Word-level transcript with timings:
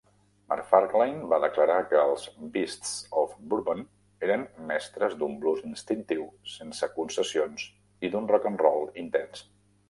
McFarlane 0.53 1.27
va 1.33 1.37
declarar 1.41 1.73
que 1.91 1.99
els 2.03 2.23
Beasts 2.55 2.93
of 3.23 3.35
Bourborn 3.51 3.83
eren 4.29 4.47
"mestres 4.71 5.13
d'un 5.21 5.37
blues 5.45 5.61
instintiu 5.73 6.25
sense 6.55 6.91
concessions 6.97 7.69
i 8.09 8.13
d'un 8.17 8.33
rock'n'roll 8.35 8.91
intens". 9.05 9.47